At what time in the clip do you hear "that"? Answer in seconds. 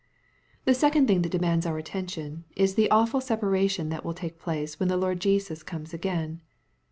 1.21-1.29, 3.91-4.03